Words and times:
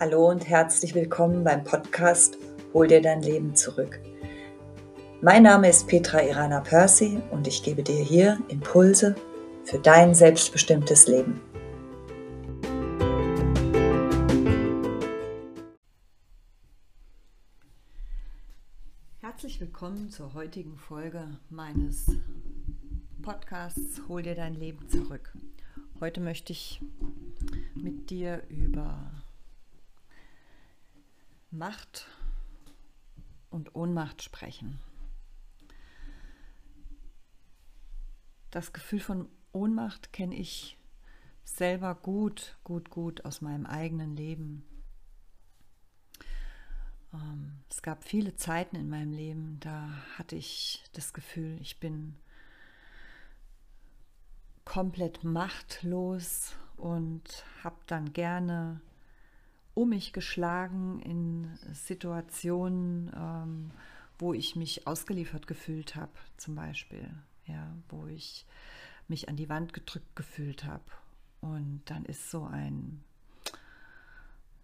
Hallo 0.00 0.28
und 0.28 0.48
herzlich 0.48 0.92
willkommen 0.96 1.44
beim 1.44 1.62
Podcast 1.62 2.36
Hol 2.72 2.88
dir 2.88 3.00
dein 3.00 3.22
Leben 3.22 3.54
zurück. 3.54 4.00
Mein 5.22 5.44
Name 5.44 5.68
ist 5.68 5.86
Petra 5.86 6.20
Irana 6.20 6.60
Percy 6.60 7.22
und 7.30 7.46
ich 7.46 7.62
gebe 7.62 7.84
dir 7.84 8.02
hier 8.02 8.40
Impulse 8.48 9.14
für 9.62 9.78
dein 9.78 10.12
selbstbestimmtes 10.12 11.06
Leben. 11.06 11.40
Herzlich 19.20 19.60
willkommen 19.60 20.10
zur 20.10 20.34
heutigen 20.34 20.76
Folge 20.76 21.38
meines 21.50 22.06
Podcasts 23.22 24.02
Hol 24.08 24.24
dir 24.24 24.34
dein 24.34 24.54
Leben 24.54 24.88
zurück. 24.88 25.32
Heute 26.00 26.20
möchte 26.20 26.52
ich 26.52 26.80
mit 27.76 28.10
dir 28.10 28.42
über 28.48 29.23
Macht 31.54 32.08
und 33.50 33.74
Ohnmacht 33.74 34.22
sprechen. 34.22 34.80
Das 38.50 38.72
Gefühl 38.72 39.00
von 39.00 39.28
Ohnmacht 39.52 40.12
kenne 40.12 40.34
ich 40.34 40.76
selber 41.44 41.94
gut, 41.94 42.56
gut, 42.64 42.90
gut 42.90 43.24
aus 43.24 43.40
meinem 43.40 43.66
eigenen 43.66 44.16
Leben. 44.16 44.64
Ähm, 47.12 47.60
es 47.70 47.82
gab 47.82 48.04
viele 48.04 48.34
Zeiten 48.34 48.76
in 48.76 48.88
meinem 48.88 49.12
Leben, 49.12 49.58
da 49.60 49.88
hatte 50.18 50.36
ich 50.36 50.82
das 50.92 51.12
Gefühl, 51.12 51.58
ich 51.60 51.78
bin 51.78 52.16
komplett 54.64 55.22
machtlos 55.22 56.54
und 56.76 57.44
habe 57.62 57.76
dann 57.86 58.12
gerne 58.12 58.80
um 59.74 59.90
mich 59.90 60.12
geschlagen 60.12 61.00
in 61.00 61.58
Situationen, 61.72 63.12
ähm, 63.16 63.70
wo 64.18 64.32
ich 64.32 64.56
mich 64.56 64.86
ausgeliefert 64.86 65.46
gefühlt 65.46 65.96
habe, 65.96 66.12
zum 66.36 66.54
Beispiel, 66.54 67.10
ja, 67.46 67.74
wo 67.88 68.06
ich 68.06 68.46
mich 69.08 69.28
an 69.28 69.36
die 69.36 69.48
Wand 69.48 69.72
gedrückt 69.72 70.16
gefühlt 70.16 70.64
habe. 70.64 70.84
Und 71.40 71.82
dann 71.86 72.04
ist 72.04 72.30
so 72.30 72.44
ein 72.44 73.02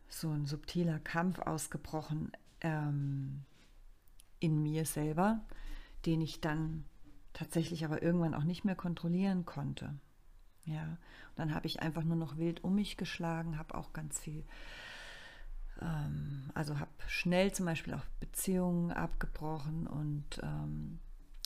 so 0.08 0.30
ein 0.30 0.44
subtiler 0.44 0.98
Kampf 0.98 1.39
ausgebrochen 1.39 2.33
ähm, 2.62 3.45
in 4.41 4.62
mir 4.62 4.84
selber, 4.84 5.41
den 6.05 6.20
ich 6.20 6.41
dann 6.41 6.84
tatsächlich 7.33 7.84
aber 7.84 8.02
irgendwann 8.02 8.34
auch 8.34 8.45
nicht 8.45 8.64
mehr 8.64 8.74
kontrollieren 8.74 9.45
konnte. 9.45 9.95
Ja, 10.64 10.84
und 10.84 11.39
dann 11.39 11.55
habe 11.55 11.67
ich 11.67 11.80
einfach 11.80 12.02
nur 12.02 12.17
noch 12.17 12.36
wild 12.36 12.64
um 12.64 12.74
mich 12.74 12.97
geschlagen, 12.97 13.58
habe 13.58 13.74
auch 13.74 13.92
ganz 13.92 14.19
viel 14.19 14.45
ähm, 15.81 16.50
also 16.55 16.78
habe 16.78 16.91
schnell 17.06 17.53
zum 17.53 17.67
Beispiel 17.67 17.95
auch 17.95 18.05
Beziehungen 18.20 18.92
abgebrochen 18.92 19.86
und 19.86 20.41
ähm, 20.42 20.98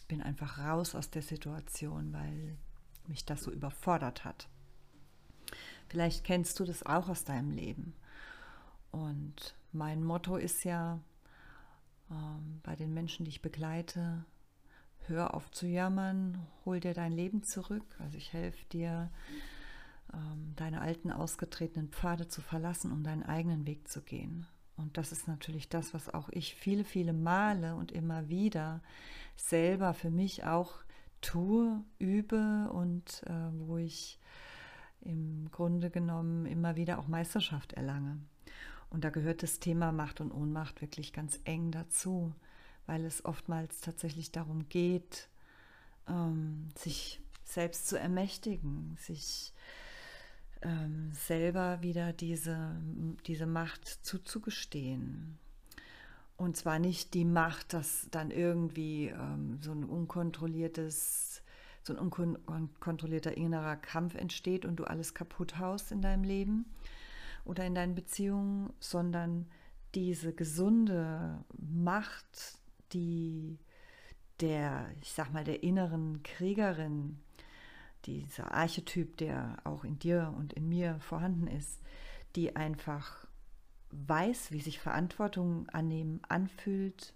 bin 0.08 0.22
einfach 0.22 0.58
raus 0.58 0.94
aus 0.94 1.10
der 1.10 1.22
Situation, 1.22 2.12
weil 2.12 2.56
mich 3.06 3.24
das 3.24 3.42
so 3.42 3.50
überfordert 3.50 4.24
hat. 4.24 4.48
Vielleicht 5.88 6.24
kennst 6.24 6.58
du 6.60 6.64
das 6.64 6.84
auch 6.84 7.08
aus 7.08 7.24
deinem 7.24 7.50
Leben. 7.50 7.94
Und 8.90 9.55
mein 9.72 10.02
Motto 10.05 10.36
ist 10.36 10.64
ja 10.64 11.00
ähm, 12.10 12.60
bei 12.62 12.77
den 12.77 12.94
Menschen, 12.94 13.24
die 13.24 13.30
ich 13.30 13.42
begleite, 13.42 14.24
hör 15.06 15.34
auf 15.34 15.50
zu 15.50 15.66
jammern, 15.66 16.46
hol 16.64 16.80
dir 16.80 16.94
dein 16.94 17.12
Leben 17.12 17.42
zurück. 17.42 17.84
Also 17.98 18.16
ich 18.16 18.32
helfe 18.32 18.64
dir, 18.72 19.10
deine 20.56 20.80
alten 20.80 21.10
ausgetretenen 21.10 21.88
Pfade 21.88 22.28
zu 22.28 22.40
verlassen, 22.40 22.92
um 22.92 23.02
deinen 23.02 23.22
eigenen 23.22 23.66
Weg 23.66 23.88
zu 23.88 24.02
gehen. 24.02 24.46
Und 24.76 24.96
das 24.96 25.12
ist 25.12 25.28
natürlich 25.28 25.68
das, 25.68 25.94
was 25.94 26.12
auch 26.12 26.28
ich 26.30 26.55
viele, 26.55 26.84
viele 26.84 27.12
Male 27.12 27.77
und 27.77 27.92
immer 27.92 28.28
wieder 28.28 28.83
selber 29.36 29.94
für 29.94 30.11
mich 30.11 30.44
auch 30.44 30.72
tue, 31.20 31.83
übe 31.98 32.70
und 32.72 33.22
äh, 33.27 33.50
wo 33.66 33.78
ich 33.78 34.18
im 35.00 35.48
Grunde 35.50 35.90
genommen 35.90 36.46
immer 36.46 36.77
wieder 36.77 36.98
auch 36.98 37.08
Meisterschaft 37.08 37.74
erlange. 37.74 38.18
Und 38.90 39.05
da 39.05 39.10
gehört 39.10 39.42
das 39.42 39.60
Thema 39.60 39.92
Macht 39.92 40.20
und 40.20 40.33
Ohnmacht 40.33 40.80
wirklich 40.80 41.12
ganz 41.12 41.40
eng 41.44 41.70
dazu, 41.70 42.33
weil 42.86 43.05
es 43.05 43.24
oftmals 43.24 43.80
tatsächlich 43.80 44.33
darum 44.33 44.68
geht, 44.68 45.28
ähm, 46.08 46.68
sich 46.77 47.20
selbst 47.44 47.89
zu 47.89 47.98
ermächtigen, 47.98 48.96
sich 48.98 49.52
ähm, 50.64 51.13
selber 51.13 51.83
wieder 51.83 52.13
diese, 52.13 52.77
diese 53.27 53.47
Macht 53.47 53.86
zuzugestehen. 53.86 55.39
Und 56.36 56.57
zwar 56.57 56.79
nicht 56.79 57.14
die 57.14 57.25
Macht, 57.25 57.73
dass 57.73 58.08
dann 58.11 58.30
irgendwie 58.30 59.08
ähm, 59.08 59.58
so 59.63 59.70
ein 59.70 59.85
unkontrolliertes, 59.85 61.42
so 61.83 61.97
ein 61.97 61.98
unkontrollierter 61.98 63.36
innerer 63.36 63.77
Kampf 63.77 64.14
entsteht 64.14 64.64
und 64.64 64.77
du 64.77 64.85
alles 64.85 65.14
kaputt 65.14 65.58
haust 65.58 65.92
in 65.92 66.02
deinem 66.02 66.25
Leben 66.25 66.64
oder 67.45 67.64
in 67.64 67.75
deinen 67.75 67.95
Beziehungen, 67.95 68.73
sondern 68.81 69.46
diese 69.95 70.33
gesunde 70.33 71.45
Macht, 71.57 72.58
die 72.92 73.58
der, 74.41 74.91
ich 75.01 75.13
sag 75.13 75.33
mal, 75.33 75.45
der 75.45 75.63
inneren 75.63 76.23
Kriegerin 76.25 77.19
dieser 78.06 78.52
Archetyp, 78.52 79.16
der 79.16 79.56
auch 79.64 79.84
in 79.84 79.98
dir 79.98 80.32
und 80.36 80.52
in 80.52 80.68
mir 80.68 80.98
vorhanden 81.00 81.46
ist, 81.46 81.80
die 82.36 82.56
einfach 82.56 83.26
weiß, 83.90 84.50
wie 84.50 84.60
sich 84.60 84.80
Verantwortung 84.80 85.68
annehmen 85.68 86.20
anfühlt, 86.28 87.14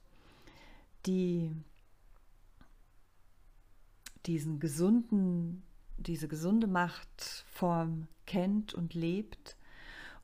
die 1.07 1.53
diesen 4.27 4.61
gesunden, 4.61 5.63
diese 5.97 6.29
gesunde 6.29 6.67
Machtform 6.67 8.09
kennt 8.27 8.75
und 8.75 8.95
lebt 8.95 9.57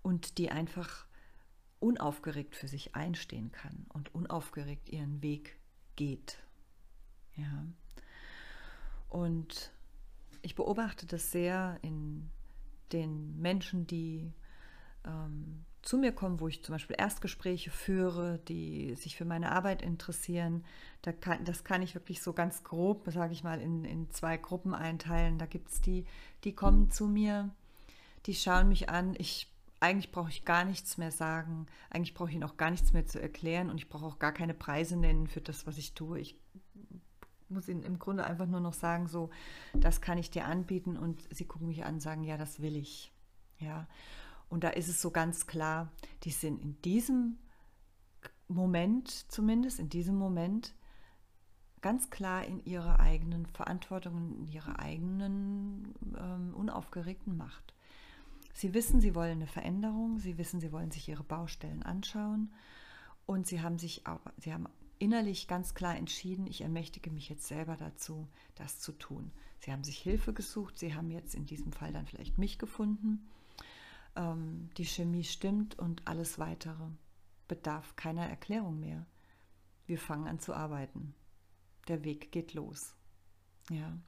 und 0.02 0.38
die 0.38 0.50
einfach 0.50 1.06
unaufgeregt 1.80 2.54
für 2.54 2.68
sich 2.68 2.94
einstehen 2.94 3.50
kann 3.52 3.86
und 3.88 4.14
unaufgeregt 4.14 4.88
ihren 4.88 5.22
Weg 5.22 5.58
geht. 5.96 6.38
Ja. 7.36 7.66
Und 9.08 9.73
ich 10.44 10.54
beobachte 10.54 11.06
das 11.06 11.32
sehr 11.32 11.78
in 11.82 12.30
den 12.92 13.40
Menschen, 13.40 13.86
die 13.86 14.32
ähm, 15.04 15.64
zu 15.82 15.98
mir 15.98 16.12
kommen, 16.12 16.40
wo 16.40 16.48
ich 16.48 16.62
zum 16.62 16.74
Beispiel 16.74 16.96
Erstgespräche 16.98 17.70
führe, 17.70 18.40
die 18.48 18.94
sich 18.94 19.16
für 19.16 19.24
meine 19.24 19.52
Arbeit 19.52 19.82
interessieren. 19.82 20.64
Da 21.02 21.12
kann, 21.12 21.44
das 21.44 21.64
kann 21.64 21.82
ich 21.82 21.94
wirklich 21.94 22.22
so 22.22 22.32
ganz 22.32 22.64
grob, 22.64 23.04
sage 23.12 23.32
ich 23.32 23.44
mal, 23.44 23.60
in, 23.60 23.84
in 23.84 24.10
zwei 24.10 24.36
Gruppen 24.36 24.74
einteilen. 24.74 25.38
Da 25.38 25.46
gibt 25.46 25.70
es 25.70 25.80
die, 25.80 26.06
die 26.44 26.54
kommen 26.54 26.90
zu 26.90 27.06
mir, 27.06 27.50
die 28.26 28.34
schauen 28.34 28.68
mich 28.68 28.88
an. 28.88 29.14
Ich 29.18 29.50
eigentlich 29.80 30.12
brauche 30.12 30.30
ich 30.30 30.46
gar 30.46 30.64
nichts 30.64 30.96
mehr 30.96 31.10
sagen. 31.10 31.66
Eigentlich 31.90 32.14
brauche 32.14 32.30
ich 32.30 32.34
ihnen 32.36 32.44
auch 32.44 32.56
gar 32.56 32.70
nichts 32.70 32.94
mehr 32.94 33.04
zu 33.04 33.20
erklären 33.20 33.68
und 33.68 33.76
ich 33.76 33.90
brauche 33.90 34.06
auch 34.06 34.18
gar 34.18 34.32
keine 34.32 34.54
Preise 34.54 34.96
nennen 34.96 35.26
für 35.26 35.42
das, 35.42 35.66
was 35.66 35.76
ich 35.76 35.92
tue. 35.92 36.20
Ich 36.20 36.38
muss 37.54 37.68
ihnen 37.68 37.82
im 37.82 37.98
Grunde 37.98 38.24
einfach 38.24 38.46
nur 38.46 38.60
noch 38.60 38.74
sagen, 38.74 39.06
so, 39.06 39.30
das 39.72 40.00
kann 40.00 40.18
ich 40.18 40.30
dir 40.30 40.44
anbieten 40.44 40.96
und 40.96 41.22
sie 41.30 41.46
gucken 41.46 41.68
mich 41.68 41.84
an 41.84 41.94
und 41.94 42.00
sagen, 42.00 42.24
ja, 42.24 42.36
das 42.36 42.60
will 42.60 42.76
ich. 42.76 43.12
Ja. 43.58 43.86
Und 44.48 44.64
da 44.64 44.68
ist 44.68 44.88
es 44.88 45.00
so 45.00 45.10
ganz 45.10 45.46
klar, 45.46 45.90
die 46.24 46.30
sind 46.30 46.60
in 46.60 46.80
diesem 46.82 47.38
Moment 48.48 49.08
zumindest, 49.32 49.80
in 49.80 49.88
diesem 49.88 50.16
Moment 50.16 50.74
ganz 51.80 52.10
klar 52.10 52.44
in 52.44 52.64
ihrer 52.64 53.00
eigenen 53.00 53.46
Verantwortung, 53.46 54.38
in 54.38 54.48
ihrer 54.48 54.78
eigenen 54.78 55.94
ähm, 56.18 56.54
unaufgeregten 56.54 57.36
Macht. 57.36 57.74
Sie 58.54 58.72
wissen, 58.72 59.00
sie 59.00 59.14
wollen 59.14 59.32
eine 59.32 59.46
Veränderung, 59.46 60.18
sie 60.18 60.38
wissen, 60.38 60.60
sie 60.60 60.72
wollen 60.72 60.90
sich 60.90 61.08
ihre 61.08 61.24
Baustellen 61.24 61.82
anschauen 61.82 62.52
und 63.26 63.46
sie 63.46 63.60
haben 63.60 63.78
sich 63.78 64.06
auch, 64.06 64.20
sie 64.38 64.54
haben 64.54 64.66
innerlich 64.98 65.48
ganz 65.48 65.74
klar 65.74 65.96
entschieden, 65.96 66.46
ich 66.46 66.60
ermächtige 66.60 67.10
mich 67.10 67.28
jetzt 67.28 67.46
selber 67.46 67.76
dazu, 67.76 68.28
das 68.54 68.80
zu 68.80 68.92
tun. 68.92 69.32
Sie 69.58 69.72
haben 69.72 69.84
sich 69.84 69.98
Hilfe 69.98 70.32
gesucht, 70.32 70.78
sie 70.78 70.94
haben 70.94 71.10
jetzt 71.10 71.34
in 71.34 71.46
diesem 71.46 71.72
Fall 71.72 71.92
dann 71.92 72.06
vielleicht 72.06 72.38
mich 72.38 72.58
gefunden. 72.58 73.28
Ähm, 74.16 74.70
die 74.76 74.84
Chemie 74.84 75.24
stimmt 75.24 75.78
und 75.78 76.06
alles 76.06 76.38
weitere 76.38 76.84
bedarf 77.48 77.96
keiner 77.96 78.26
Erklärung 78.26 78.80
mehr. 78.80 79.06
Wir 79.86 79.98
fangen 79.98 80.28
an 80.28 80.38
zu 80.38 80.54
arbeiten. 80.54 81.14
Der 81.88 82.04
Weg 82.04 82.32
geht 82.32 82.54
los. 82.54 82.94
Ja. 83.70 83.98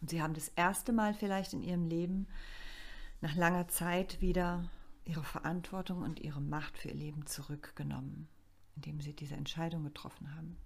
Und 0.00 0.10
sie 0.10 0.22
haben 0.22 0.34
das 0.34 0.48
erste 0.48 0.92
Mal 0.92 1.14
vielleicht 1.14 1.52
in 1.52 1.62
ihrem 1.62 1.86
Leben 1.86 2.26
nach 3.20 3.34
langer 3.34 3.68
Zeit 3.68 4.20
wieder 4.20 4.68
ihre 5.04 5.24
Verantwortung 5.24 6.02
und 6.02 6.20
ihre 6.20 6.40
Macht 6.40 6.76
für 6.76 6.88
ihr 6.88 6.94
Leben 6.94 7.26
zurückgenommen 7.26 8.28
indem 8.76 9.00
sie 9.00 9.14
diese 9.14 9.34
Entscheidung 9.34 9.84
getroffen 9.84 10.34
haben. 10.36 10.56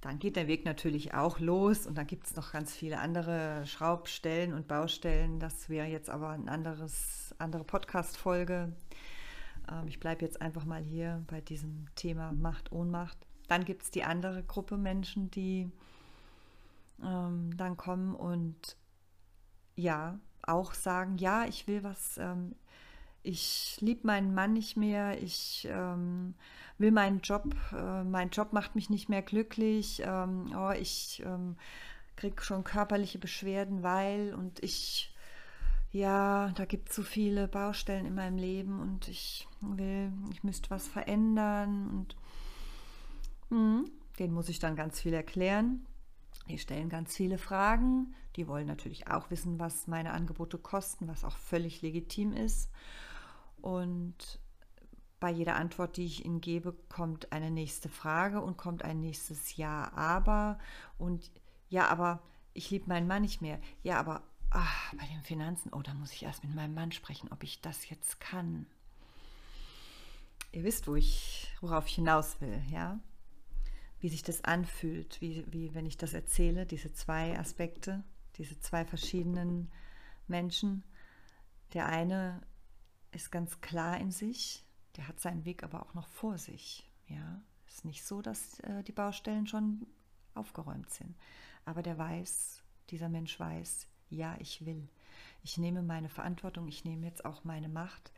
dann 0.00 0.20
geht 0.20 0.36
der 0.36 0.46
Weg 0.46 0.64
natürlich 0.64 1.14
auch 1.14 1.40
los 1.40 1.86
und 1.86 1.98
dann 1.98 2.06
gibt 2.06 2.26
es 2.26 2.36
noch 2.36 2.52
ganz 2.52 2.72
viele 2.72 3.00
andere 3.00 3.66
Schraubstellen 3.66 4.54
und 4.54 4.68
Baustellen. 4.68 5.40
Das 5.40 5.68
wäre 5.68 5.88
jetzt 5.88 6.08
aber 6.08 6.30
eine 6.30 6.50
andere 6.50 7.64
Podcast-Folge. 7.64 8.72
Ähm, 9.70 9.88
ich 9.88 9.98
bleibe 9.98 10.24
jetzt 10.24 10.40
einfach 10.40 10.64
mal 10.64 10.82
hier 10.82 11.24
bei 11.26 11.40
diesem 11.40 11.86
Thema 11.96 12.32
Macht, 12.32 12.72
Ohnmacht. 12.72 13.18
Dann 13.48 13.64
gibt 13.64 13.82
es 13.82 13.90
die 13.90 14.04
andere 14.04 14.42
Gruppe 14.42 14.76
Menschen, 14.76 15.30
die 15.30 15.70
ähm, 17.02 17.56
dann 17.56 17.76
kommen 17.76 18.14
und 18.14 18.76
ja, 19.74 20.18
auch 20.42 20.74
sagen, 20.74 21.18
ja, 21.18 21.44
ich 21.44 21.66
will 21.66 21.82
was, 21.84 22.18
ähm, 22.18 22.54
ich 23.22 23.76
liebe 23.80 24.06
meinen 24.06 24.34
Mann 24.34 24.52
nicht 24.52 24.76
mehr, 24.76 25.20
ich 25.22 25.68
ähm, 25.70 26.34
will 26.78 26.92
meinen 26.92 27.20
Job, 27.20 27.54
äh, 27.72 28.04
mein 28.04 28.30
Job 28.30 28.52
macht 28.52 28.74
mich 28.74 28.90
nicht 28.90 29.08
mehr 29.08 29.22
glücklich, 29.22 30.02
ähm, 30.04 30.52
oh, 30.56 30.70
ich 30.70 31.22
ähm, 31.26 31.56
kriege 32.16 32.42
schon 32.42 32.64
körperliche 32.64 33.18
Beschwerden, 33.18 33.82
weil 33.82 34.34
und 34.34 34.62
ich, 34.62 35.14
ja, 35.90 36.50
da 36.54 36.64
gibt 36.64 36.90
es 36.90 36.96
so 36.96 37.02
viele 37.02 37.48
Baustellen 37.48 38.06
in 38.06 38.14
meinem 38.14 38.38
Leben 38.38 38.80
und 38.80 39.08
ich 39.08 39.46
will, 39.60 40.12
ich 40.32 40.42
müsste 40.44 40.70
was 40.70 40.86
verändern 40.86 41.88
und 41.90 42.16
mh, 43.50 43.84
den 44.18 44.32
muss 44.32 44.48
ich 44.48 44.58
dann 44.58 44.76
ganz 44.76 45.00
viel 45.00 45.14
erklären. 45.14 45.86
Die 46.48 46.58
stellen 46.58 46.88
ganz 46.88 47.14
viele 47.14 47.36
Fragen. 47.36 48.14
Die 48.36 48.48
wollen 48.48 48.66
natürlich 48.66 49.08
auch 49.08 49.30
wissen, 49.30 49.58
was 49.58 49.86
meine 49.86 50.12
Angebote 50.12 50.58
kosten, 50.58 51.08
was 51.08 51.24
auch 51.24 51.36
völlig 51.36 51.82
legitim 51.82 52.32
ist. 52.32 52.70
Und 53.60 54.40
bei 55.20 55.30
jeder 55.30 55.56
Antwort, 55.56 55.96
die 55.96 56.04
ich 56.04 56.24
Ihnen 56.24 56.40
gebe, 56.40 56.72
kommt 56.88 57.32
eine 57.32 57.50
nächste 57.50 57.88
Frage 57.88 58.40
und 58.40 58.56
kommt 58.56 58.82
ein 58.84 59.00
nächstes 59.00 59.56
Ja, 59.56 59.92
aber. 59.94 60.58
Und 60.96 61.30
ja, 61.68 61.88
aber 61.88 62.22
ich 62.54 62.70
liebe 62.70 62.88
meinen 62.88 63.06
Mann 63.06 63.22
nicht 63.22 63.42
mehr. 63.42 63.60
Ja, 63.82 63.98
aber 63.98 64.22
ach, 64.50 64.94
bei 64.94 65.06
den 65.06 65.22
Finanzen, 65.22 65.72
oh, 65.72 65.82
da 65.82 65.94
muss 65.94 66.12
ich 66.12 66.22
erst 66.22 66.44
mit 66.44 66.54
meinem 66.54 66.74
Mann 66.74 66.92
sprechen, 66.92 67.30
ob 67.32 67.42
ich 67.42 67.60
das 67.60 67.88
jetzt 67.88 68.20
kann. 68.20 68.66
Ihr 70.52 70.64
wisst, 70.64 70.88
wo 70.88 70.94
ich, 70.94 71.52
worauf 71.60 71.86
ich 71.86 71.96
hinaus 71.96 72.40
will, 72.40 72.62
ja? 72.70 72.98
Wie 74.00 74.08
sich 74.08 74.22
das 74.22 74.44
anfühlt, 74.44 75.20
wie, 75.20 75.44
wie 75.52 75.74
wenn 75.74 75.84
ich 75.84 75.96
das 75.96 76.14
erzähle, 76.14 76.64
diese 76.64 76.92
zwei 76.92 77.38
Aspekte, 77.38 78.04
diese 78.36 78.58
zwei 78.60 78.84
verschiedenen 78.84 79.70
Menschen. 80.28 80.84
Der 81.74 81.86
eine 81.86 82.40
ist 83.12 83.30
ganz 83.30 83.60
klar 83.60 83.98
in 83.98 84.10
sich, 84.10 84.64
der 84.96 85.08
hat 85.08 85.20
seinen 85.20 85.44
Weg 85.44 85.62
aber 85.62 85.82
auch 85.82 85.94
noch 85.94 86.08
vor 86.08 86.38
sich. 86.38 86.90
Ja, 87.06 87.40
ist 87.66 87.84
nicht 87.84 88.04
so, 88.04 88.22
dass 88.22 88.60
äh, 88.60 88.82
die 88.82 88.92
Baustellen 88.92 89.46
schon 89.46 89.86
aufgeräumt 90.34 90.90
sind, 90.90 91.16
aber 91.64 91.82
der 91.82 91.98
weiß, 91.98 92.62
dieser 92.90 93.08
Mensch 93.08 93.38
weiß, 93.38 93.86
ja, 94.10 94.36
ich 94.38 94.64
will. 94.64 94.88
Ich 95.42 95.58
nehme 95.58 95.82
meine 95.82 96.08
Verantwortung, 96.08 96.68
ich 96.68 96.84
nehme 96.84 97.06
jetzt 97.06 97.24
auch 97.24 97.44
meine 97.44 97.68
Macht, 97.68 98.12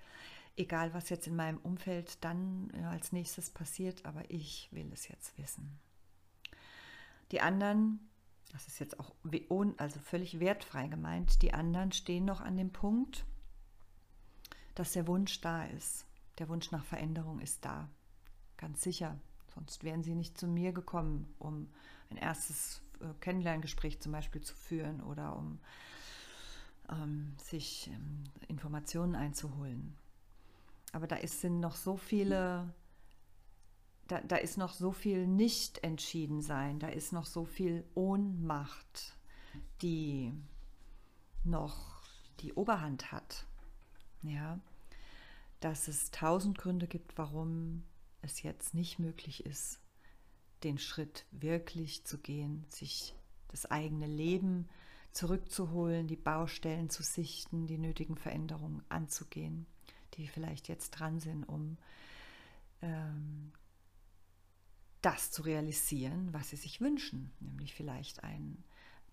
egal 0.56 0.94
was 0.94 1.08
jetzt 1.08 1.26
in 1.26 1.36
meinem 1.36 1.58
Umfeld 1.58 2.22
dann 2.24 2.70
äh, 2.74 2.84
als 2.84 3.12
nächstes 3.12 3.50
passiert, 3.50 4.04
aber 4.04 4.28
ich 4.30 4.68
will 4.72 4.90
es 4.92 5.08
jetzt 5.08 5.36
wissen. 5.38 5.78
Die 7.32 7.40
anderen, 7.40 8.10
das 8.52 8.66
ist 8.66 8.78
jetzt 8.80 8.98
auch 8.98 9.14
also 9.76 10.00
völlig 10.00 10.40
wertfrei 10.40 10.88
gemeint, 10.88 11.42
die 11.42 11.54
anderen 11.54 11.92
stehen 11.92 12.24
noch 12.24 12.40
an 12.40 12.56
dem 12.56 12.72
Punkt, 12.72 13.24
dass 14.74 14.92
der 14.92 15.06
Wunsch 15.06 15.40
da 15.40 15.64
ist. 15.64 16.06
Der 16.38 16.48
Wunsch 16.48 16.70
nach 16.70 16.84
Veränderung 16.84 17.40
ist 17.40 17.64
da. 17.64 17.88
Ganz 18.56 18.82
sicher. 18.82 19.18
Sonst 19.54 19.84
wären 19.84 20.02
sie 20.02 20.14
nicht 20.14 20.38
zu 20.38 20.46
mir 20.46 20.72
gekommen, 20.72 21.32
um 21.38 21.68
ein 22.10 22.16
erstes 22.16 22.82
äh, 23.00 23.12
Kennenlerngespräch 23.20 24.00
zum 24.00 24.12
Beispiel 24.12 24.40
zu 24.40 24.54
führen 24.54 25.00
oder 25.02 25.36
um 25.36 25.58
ähm, 26.90 27.34
sich 27.38 27.88
ähm, 27.88 28.24
Informationen 28.48 29.14
einzuholen. 29.14 29.96
Aber 30.92 31.06
da 31.06 31.16
ist, 31.16 31.40
sind 31.40 31.60
noch 31.60 31.76
so 31.76 31.96
viele, 31.96 32.72
da, 34.08 34.20
da 34.20 34.36
ist 34.36 34.56
noch 34.56 34.72
so 34.72 34.92
viel 34.92 35.26
nicht 35.26 35.84
entschieden 35.84 36.42
sein, 36.42 36.78
da 36.78 36.88
ist 36.88 37.12
noch 37.12 37.26
so 37.26 37.44
viel 37.44 37.84
Ohnmacht, 37.94 39.16
die 39.82 40.32
noch 41.44 42.02
die 42.40 42.52
Oberhand 42.54 43.12
hat 43.12 43.46
ja, 44.22 44.58
dass 45.60 45.88
es 45.88 46.10
tausend 46.10 46.58
Gründe 46.58 46.86
gibt, 46.86 47.16
warum 47.18 47.84
es 48.22 48.42
jetzt 48.42 48.74
nicht 48.74 48.98
möglich 48.98 49.44
ist, 49.46 49.80
den 50.62 50.78
Schritt 50.78 51.24
wirklich 51.30 52.04
zu 52.04 52.18
gehen, 52.18 52.64
sich 52.68 53.14
das 53.48 53.66
eigene 53.66 54.06
Leben 54.06 54.68
zurückzuholen, 55.12 56.06
die 56.06 56.16
Baustellen 56.16 56.90
zu 56.90 57.02
sichten, 57.02 57.66
die 57.66 57.78
nötigen 57.78 58.16
Veränderungen 58.16 58.82
anzugehen, 58.88 59.66
die 60.14 60.28
vielleicht 60.28 60.68
jetzt 60.68 60.90
dran 60.90 61.18
sind, 61.18 61.44
um 61.44 61.76
ähm, 62.82 63.52
das 65.02 65.30
zu 65.30 65.42
realisieren, 65.42 66.32
was 66.32 66.50
sie 66.50 66.56
sich 66.56 66.80
wünschen, 66.80 67.32
nämlich 67.40 67.74
vielleicht 67.74 68.22
ein, 68.22 68.62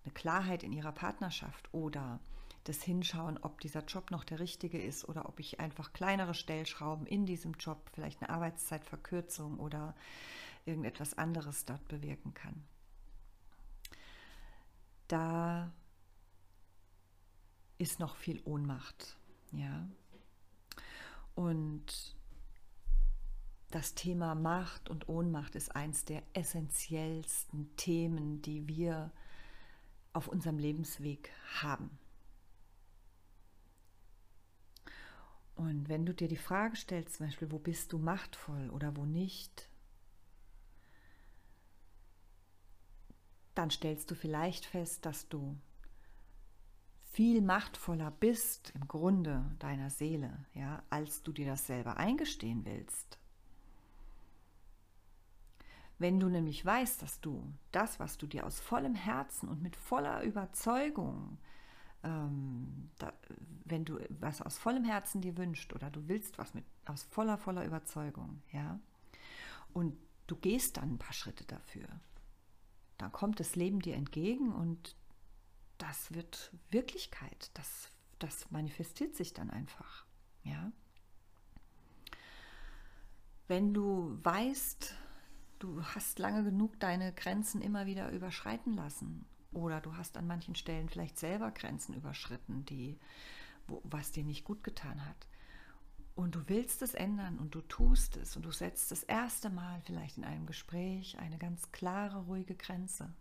eine 0.04 0.12
Klarheit 0.12 0.62
in 0.62 0.72
ihrer 0.72 0.92
Partnerschaft 0.92 1.72
oder 1.72 2.20
das 2.68 2.82
Hinschauen, 2.82 3.38
ob 3.38 3.60
dieser 3.60 3.84
Job 3.84 4.10
noch 4.10 4.24
der 4.24 4.40
richtige 4.40 4.80
ist 4.80 5.08
oder 5.08 5.28
ob 5.28 5.40
ich 5.40 5.58
einfach 5.58 5.92
kleinere 5.92 6.34
Stellschrauben 6.34 7.06
in 7.06 7.24
diesem 7.24 7.52
Job, 7.54 7.88
vielleicht 7.94 8.20
eine 8.20 8.30
Arbeitszeitverkürzung 8.30 9.58
oder 9.58 9.94
irgendetwas 10.66 11.16
anderes 11.16 11.64
dort 11.64 11.86
bewirken 11.88 12.34
kann. 12.34 12.62
Da 15.08 15.72
ist 17.78 17.98
noch 18.00 18.16
viel 18.16 18.42
Ohnmacht, 18.44 19.16
ja. 19.52 19.88
Und 21.34 22.16
das 23.70 23.94
Thema 23.94 24.34
Macht 24.34 24.90
und 24.90 25.08
Ohnmacht 25.08 25.54
ist 25.54 25.74
eins 25.74 26.04
der 26.04 26.22
essentiellsten 26.34 27.74
Themen, 27.76 28.42
die 28.42 28.66
wir 28.66 29.10
auf 30.12 30.28
unserem 30.28 30.58
Lebensweg 30.58 31.30
haben. 31.60 31.98
Und 35.58 35.88
wenn 35.88 36.06
du 36.06 36.14
dir 36.14 36.28
die 36.28 36.36
Frage 36.36 36.76
stellst, 36.76 37.16
zum 37.16 37.26
Beispiel, 37.26 37.50
wo 37.50 37.58
bist 37.58 37.92
du 37.92 37.98
machtvoll 37.98 38.70
oder 38.70 38.96
wo 38.96 39.04
nicht, 39.04 39.68
dann 43.56 43.68
stellst 43.68 44.08
du 44.08 44.14
vielleicht 44.14 44.64
fest, 44.64 45.04
dass 45.04 45.28
du 45.28 45.58
viel 47.10 47.42
machtvoller 47.42 48.12
bist 48.12 48.70
im 48.76 48.86
Grunde 48.86 49.50
deiner 49.58 49.90
Seele, 49.90 50.46
ja, 50.54 50.84
als 50.90 51.24
du 51.24 51.32
dir 51.32 51.46
das 51.46 51.66
selber 51.66 51.96
eingestehen 51.96 52.64
willst. 52.64 53.18
Wenn 55.98 56.20
du 56.20 56.28
nämlich 56.28 56.64
weißt, 56.64 57.02
dass 57.02 57.20
du 57.20 57.52
das, 57.72 57.98
was 57.98 58.16
du 58.16 58.28
dir 58.28 58.46
aus 58.46 58.60
vollem 58.60 58.94
Herzen 58.94 59.48
und 59.48 59.60
mit 59.60 59.74
voller 59.74 60.22
Überzeugung 60.22 61.38
ähm, 62.02 62.90
da, 62.98 63.12
wenn 63.64 63.84
du 63.84 63.98
was 64.20 64.42
aus 64.42 64.58
vollem 64.58 64.84
Herzen 64.84 65.20
dir 65.20 65.36
wünscht 65.36 65.72
oder 65.72 65.90
du 65.90 66.08
willst 66.08 66.38
was 66.38 66.54
mit 66.54 66.64
aus 66.86 67.02
voller, 67.04 67.38
voller 67.38 67.64
Überzeugung, 67.64 68.42
ja, 68.52 68.78
und 69.72 69.96
du 70.26 70.36
gehst 70.36 70.76
dann 70.76 70.94
ein 70.94 70.98
paar 70.98 71.12
Schritte 71.12 71.44
dafür, 71.44 71.88
dann 72.98 73.12
kommt 73.12 73.40
das 73.40 73.56
Leben 73.56 73.80
dir 73.80 73.94
entgegen 73.94 74.52
und 74.52 74.96
das 75.78 76.12
wird 76.12 76.52
Wirklichkeit. 76.70 77.50
Das, 77.54 77.90
das 78.18 78.50
manifestiert 78.50 79.14
sich 79.16 79.32
dann 79.32 79.50
einfach, 79.50 80.04
ja. 80.42 80.72
Wenn 83.46 83.72
du 83.72 84.18
weißt, 84.22 84.94
du 85.60 85.82
hast 85.82 86.18
lange 86.18 86.44
genug 86.44 86.78
deine 86.80 87.12
Grenzen 87.14 87.62
immer 87.62 87.86
wieder 87.86 88.10
überschreiten 88.10 88.74
lassen 88.74 89.24
oder 89.58 89.80
du 89.80 89.96
hast 89.96 90.16
an 90.16 90.26
manchen 90.26 90.54
Stellen 90.54 90.88
vielleicht 90.88 91.18
selber 91.18 91.50
Grenzen 91.50 91.94
überschritten, 91.94 92.64
die, 92.64 92.98
wo, 93.66 93.82
was 93.84 94.12
dir 94.12 94.24
nicht 94.24 94.44
gut 94.44 94.62
getan 94.62 95.04
hat. 95.04 95.26
Und 96.14 96.34
du 96.34 96.48
willst 96.48 96.82
es 96.82 96.94
ändern 96.94 97.38
und 97.38 97.54
du 97.54 97.60
tust 97.60 98.16
es 98.16 98.36
und 98.36 98.44
du 98.44 98.50
setzt 98.50 98.90
das 98.90 99.02
erste 99.02 99.50
Mal 99.50 99.80
vielleicht 99.84 100.16
in 100.16 100.24
einem 100.24 100.46
Gespräch 100.46 101.18
eine 101.18 101.38
ganz 101.38 101.70
klare, 101.72 102.24
ruhige 102.24 102.54
Grenze. 102.54 103.12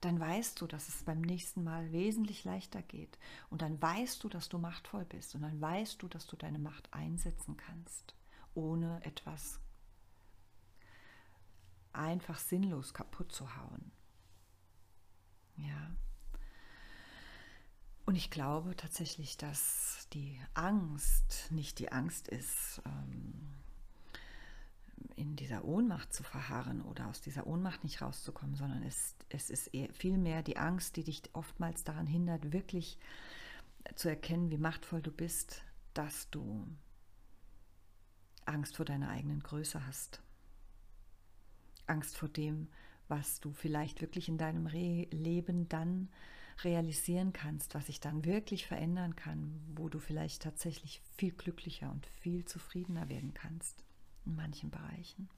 Dann 0.00 0.20
weißt 0.20 0.60
du, 0.60 0.66
dass 0.66 0.88
es 0.88 1.02
beim 1.02 1.22
nächsten 1.22 1.64
Mal 1.64 1.90
wesentlich 1.92 2.44
leichter 2.44 2.82
geht. 2.82 3.18
Und 3.48 3.62
dann 3.62 3.80
weißt 3.80 4.22
du, 4.22 4.28
dass 4.28 4.50
du 4.50 4.58
machtvoll 4.58 5.06
bist. 5.06 5.34
Und 5.34 5.42
dann 5.42 5.58
weißt 5.60 6.02
du, 6.02 6.08
dass 6.08 6.26
du 6.26 6.36
deine 6.36 6.58
Macht 6.58 6.92
einsetzen 6.92 7.56
kannst, 7.56 8.14
ohne 8.54 9.02
etwas 9.04 9.60
einfach 11.94 12.38
sinnlos 12.38 12.92
kaputt 12.92 13.32
zu 13.32 13.56
hauen. 13.56 13.93
Ja. 15.56 15.90
Und 18.06 18.16
ich 18.16 18.30
glaube 18.30 18.76
tatsächlich, 18.76 19.36
dass 19.36 20.08
die 20.12 20.38
Angst 20.52 21.48
nicht 21.50 21.78
die 21.78 21.90
Angst 21.90 22.28
ist, 22.28 22.82
ähm, 22.84 23.54
in 25.16 25.36
dieser 25.36 25.64
Ohnmacht 25.64 26.12
zu 26.12 26.22
verharren 26.22 26.82
oder 26.82 27.08
aus 27.08 27.20
dieser 27.20 27.46
Ohnmacht 27.46 27.84
nicht 27.84 28.02
rauszukommen, 28.02 28.56
sondern 28.56 28.82
es, 28.82 29.14
es 29.28 29.50
ist 29.50 29.70
vielmehr 29.92 30.42
die 30.42 30.56
Angst, 30.56 30.96
die 30.96 31.04
dich 31.04 31.22
oftmals 31.32 31.84
daran 31.84 32.06
hindert, 32.06 32.52
wirklich 32.52 32.98
zu 33.94 34.08
erkennen, 34.08 34.50
wie 34.50 34.58
machtvoll 34.58 35.02
du 35.02 35.10
bist, 35.10 35.62
dass 35.92 36.28
du 36.30 36.66
Angst 38.46 38.76
vor 38.76 38.84
deiner 38.84 39.08
eigenen 39.10 39.42
Größe 39.42 39.86
hast. 39.86 40.20
Angst 41.86 42.16
vor 42.16 42.28
dem, 42.28 42.68
was 43.08 43.40
du 43.40 43.52
vielleicht 43.52 44.00
wirklich 44.00 44.28
in 44.28 44.38
deinem 44.38 44.66
Re 44.66 45.06
Leben 45.10 45.68
dann 45.68 46.08
realisieren 46.62 47.32
kannst, 47.32 47.74
was 47.74 47.86
sich 47.86 48.00
dann 48.00 48.24
wirklich 48.24 48.66
verändern 48.66 49.16
kann, 49.16 49.60
wo 49.74 49.88
du 49.88 49.98
vielleicht 49.98 50.42
tatsächlich 50.42 51.00
viel 51.16 51.32
glücklicher 51.32 51.90
und 51.90 52.06
viel 52.06 52.44
zufriedener 52.44 53.08
werden 53.08 53.34
kannst 53.34 53.84
in 54.24 54.36
manchen 54.36 54.70
Bereichen. 54.70 55.28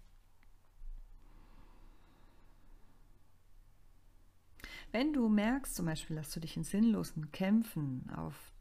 Wenn 4.92 5.12
du 5.12 5.28
merkst 5.28 5.74
zum 5.74 5.86
Beispiel, 5.86 6.16
dass 6.16 6.32
du 6.32 6.40
dich 6.40 6.56
in 6.56 6.64
sinnlosen 6.64 7.32
Kämpfen 7.32 8.08
auf 8.10 8.52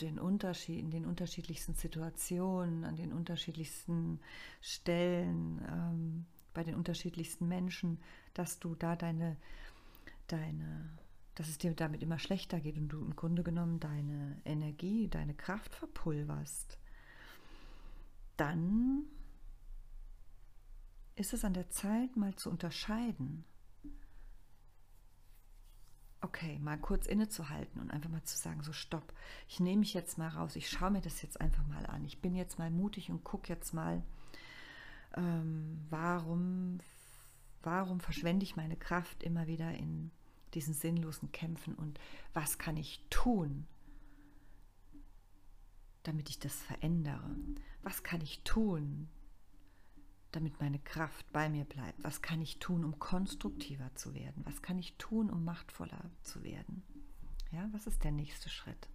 den 0.00 0.18
Unterschied, 0.18 0.78
in 0.78 0.90
den 0.90 1.06
unterschiedlichsten 1.06 1.74
Situationen, 1.74 2.84
an 2.84 2.96
den 2.96 3.12
unterschiedlichsten 3.12 4.20
Stellen, 4.60 5.60
ähm, 5.68 6.26
bei 6.54 6.64
den 6.64 6.74
unterschiedlichsten 6.74 7.48
Menschen, 7.48 8.00
dass 8.38 8.60
du 8.60 8.74
da 8.74 8.94
deine, 8.94 9.36
deine, 10.28 10.88
dass 11.34 11.48
es 11.48 11.58
dir 11.58 11.74
damit 11.74 12.02
immer 12.02 12.18
schlechter 12.18 12.60
geht 12.60 12.76
und 12.76 12.88
du 12.88 13.00
im 13.00 13.16
Grunde 13.16 13.42
genommen 13.42 13.80
deine 13.80 14.40
Energie, 14.44 15.08
deine 15.08 15.34
Kraft 15.34 15.74
verpulverst, 15.74 16.78
dann 18.36 19.04
ist 21.16 21.32
es 21.32 21.44
an 21.44 21.54
der 21.54 21.68
Zeit, 21.68 22.16
mal 22.16 22.34
zu 22.36 22.48
unterscheiden. 22.48 23.44
Okay, 26.20 26.58
mal 26.60 26.78
kurz 26.78 27.06
innezuhalten 27.06 27.80
und 27.80 27.90
einfach 27.90 28.10
mal 28.10 28.22
zu 28.22 28.36
sagen, 28.36 28.62
so 28.62 28.72
stopp, 28.72 29.12
ich 29.48 29.58
nehme 29.60 29.80
mich 29.80 29.94
jetzt 29.94 30.18
mal 30.18 30.28
raus, 30.28 30.56
ich 30.56 30.68
schaue 30.68 30.90
mir 30.92 31.00
das 31.00 31.22
jetzt 31.22 31.40
einfach 31.40 31.66
mal 31.66 31.86
an. 31.86 32.04
Ich 32.04 32.20
bin 32.20 32.34
jetzt 32.34 32.58
mal 32.58 32.70
mutig 32.70 33.10
und 33.10 33.24
gucke 33.24 33.52
jetzt 33.52 33.72
mal, 33.72 34.02
ähm, 35.16 35.84
warum, 35.90 36.78
warum 37.62 38.00
verschwende 38.00 38.44
ich 38.44 38.56
meine 38.56 38.76
Kraft 38.76 39.22
immer 39.22 39.46
wieder 39.46 39.72
in 39.74 40.10
diesen 40.54 40.74
sinnlosen 40.74 41.32
Kämpfen 41.32 41.74
und 41.74 41.98
was 42.32 42.58
kann 42.58 42.76
ich 42.76 43.04
tun, 43.10 43.66
damit 46.04 46.30
ich 46.30 46.38
das 46.38 46.54
verändere? 46.54 47.36
Was 47.82 48.02
kann 48.02 48.20
ich 48.20 48.42
tun, 48.44 49.08
damit 50.32 50.60
meine 50.60 50.78
Kraft 50.78 51.30
bei 51.32 51.48
mir 51.48 51.64
bleibt? 51.64 52.02
Was 52.02 52.22
kann 52.22 52.40
ich 52.40 52.58
tun, 52.58 52.84
um 52.84 52.98
konstruktiver 52.98 53.94
zu 53.94 54.14
werden? 54.14 54.44
Was 54.46 54.62
kann 54.62 54.78
ich 54.78 54.96
tun, 54.96 55.30
um 55.30 55.44
machtvoller 55.44 56.10
zu 56.22 56.42
werden? 56.42 56.82
Ja, 57.50 57.68
was 57.72 57.86
ist 57.86 58.04
der 58.04 58.12
nächste 58.12 58.48
Schritt? 58.48 58.88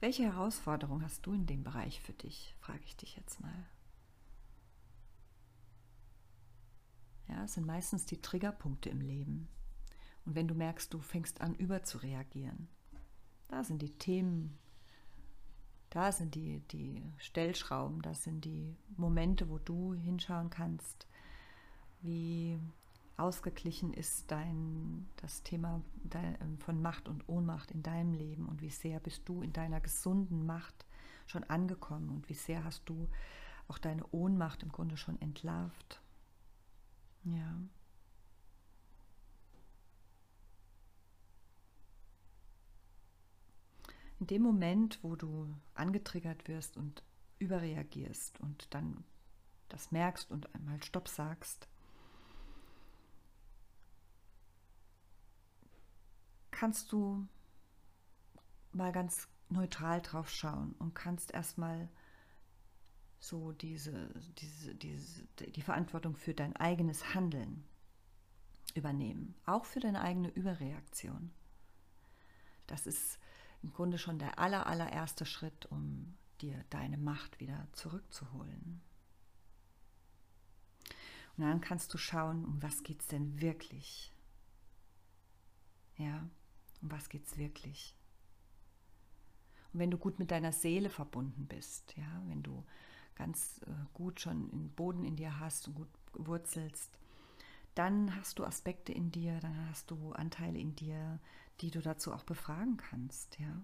Welche 0.00 0.24
Herausforderung 0.24 1.02
hast 1.02 1.24
du 1.24 1.32
in 1.32 1.46
dem 1.46 1.64
Bereich 1.64 2.00
für 2.02 2.12
dich? 2.12 2.54
Frage 2.60 2.82
ich 2.84 2.96
dich 2.96 3.16
jetzt 3.16 3.40
mal. 3.40 3.66
Ja, 7.28 7.44
es 7.44 7.54
sind 7.54 7.66
meistens 7.66 8.06
die 8.06 8.20
Triggerpunkte 8.20 8.90
im 8.90 9.00
Leben. 9.00 9.48
Und 10.24 10.34
wenn 10.34 10.48
du 10.48 10.54
merkst, 10.54 10.92
du 10.92 11.00
fängst 11.00 11.40
an, 11.40 11.54
überzureagieren, 11.54 12.68
da 13.48 13.62
sind 13.62 13.82
die 13.82 13.96
Themen, 13.98 14.58
da 15.90 16.12
sind 16.12 16.34
die, 16.34 16.60
die 16.70 17.02
Stellschrauben, 17.18 18.02
das 18.02 18.24
sind 18.24 18.44
die 18.44 18.76
Momente, 18.96 19.48
wo 19.48 19.58
du 19.58 19.94
hinschauen 19.94 20.50
kannst, 20.50 21.06
wie 22.00 22.58
ausgeglichen 23.16 23.92
ist 23.92 24.30
dein, 24.30 25.06
das 25.16 25.42
Thema 25.42 25.82
von 26.58 26.82
Macht 26.82 27.08
und 27.08 27.28
Ohnmacht 27.28 27.70
in 27.70 27.82
deinem 27.82 28.12
Leben 28.12 28.46
und 28.46 28.60
wie 28.60 28.70
sehr 28.70 28.98
bist 28.98 29.28
du 29.28 29.42
in 29.42 29.52
deiner 29.52 29.80
gesunden 29.80 30.46
Macht 30.46 30.84
schon 31.26 31.44
angekommen 31.44 32.10
und 32.10 32.28
wie 32.28 32.34
sehr 32.34 32.64
hast 32.64 32.82
du 32.88 33.08
auch 33.68 33.78
deine 33.78 34.04
Ohnmacht 34.10 34.62
im 34.62 34.72
Grunde 34.72 34.96
schon 34.96 35.20
entlarvt. 35.20 36.02
Ja. 37.24 37.58
In 44.20 44.26
dem 44.26 44.42
Moment, 44.42 44.98
wo 45.02 45.16
du 45.16 45.54
angetriggert 45.74 46.48
wirst 46.48 46.76
und 46.76 47.02
überreagierst 47.38 48.40
und 48.40 48.72
dann 48.72 49.04
das 49.68 49.90
merkst 49.90 50.30
und 50.30 50.54
einmal 50.54 50.82
Stopp 50.82 51.08
sagst, 51.08 51.68
kannst 56.50 56.92
du 56.92 57.26
mal 58.72 58.92
ganz 58.92 59.28
neutral 59.48 60.00
drauf 60.00 60.30
schauen 60.30 60.74
und 60.78 60.94
kannst 60.94 61.32
erstmal 61.32 61.88
so 63.24 63.52
diese, 63.52 64.10
diese, 64.38 64.74
diese, 64.74 65.24
die 65.38 65.62
Verantwortung 65.62 66.14
für 66.14 66.34
dein 66.34 66.54
eigenes 66.56 67.14
Handeln 67.14 67.64
übernehmen, 68.74 69.34
auch 69.46 69.64
für 69.64 69.80
deine 69.80 70.02
eigene 70.02 70.28
Überreaktion. 70.28 71.30
Das 72.66 72.86
ist 72.86 73.18
im 73.62 73.72
Grunde 73.72 73.96
schon 73.96 74.18
der 74.18 74.38
aller, 74.38 74.66
allererste 74.66 75.24
Schritt, 75.24 75.64
um 75.66 76.14
dir 76.42 76.64
deine 76.68 76.98
Macht 76.98 77.40
wieder 77.40 77.66
zurückzuholen. 77.72 78.82
Und 81.36 81.44
dann 81.44 81.62
kannst 81.62 81.94
du 81.94 81.98
schauen, 81.98 82.44
um 82.44 82.62
was 82.62 82.82
geht 82.82 83.00
es 83.00 83.06
denn 83.06 83.40
wirklich? 83.40 84.12
Ja, 85.96 86.28
um 86.82 86.90
was 86.90 87.08
geht 87.08 87.26
es 87.26 87.38
wirklich? 87.38 87.96
Und 89.72 89.80
wenn 89.80 89.90
du 89.90 89.96
gut 89.96 90.18
mit 90.18 90.30
deiner 90.30 90.52
Seele 90.52 90.90
verbunden 90.90 91.46
bist, 91.46 91.96
ja, 91.96 92.22
wenn 92.26 92.42
du 92.42 92.64
ganz 93.14 93.60
äh, 93.66 93.70
gut 93.92 94.20
schon 94.20 94.50
den 94.50 94.70
Boden 94.70 95.04
in 95.04 95.16
dir 95.16 95.38
hast 95.40 95.68
und 95.68 95.74
gut 95.74 95.88
wurzelst, 96.12 96.98
dann 97.74 98.14
hast 98.16 98.38
du 98.38 98.44
Aspekte 98.44 98.92
in 98.92 99.10
dir, 99.10 99.40
dann 99.40 99.68
hast 99.68 99.90
du 99.90 100.12
Anteile 100.12 100.58
in 100.58 100.76
dir, 100.76 101.18
die 101.60 101.70
du 101.70 101.80
dazu 101.80 102.12
auch 102.12 102.24
befragen 102.24 102.76
kannst, 102.76 103.38
ja. 103.38 103.62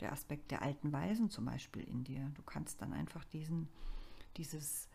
Der 0.00 0.12
Aspekt 0.12 0.50
der 0.50 0.62
alten 0.62 0.92
Weisen 0.92 1.30
zum 1.30 1.44
Beispiel 1.44 1.82
in 1.84 2.02
dir. 2.02 2.32
Du 2.34 2.42
kannst 2.42 2.82
dann 2.82 2.92
einfach 2.92 3.24
diesen, 3.24 3.68
dieses, 4.36 4.88